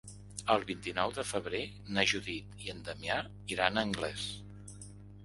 El 0.51 0.63
vint-i-nou 0.69 1.11
de 1.17 1.25
febrer 1.31 1.59
na 1.97 2.05
Judit 2.11 2.63
i 2.65 2.73
en 2.73 2.81
Damià 2.89 3.19
iran 3.57 3.79
a 3.79 3.85
Anglès. 3.91 4.25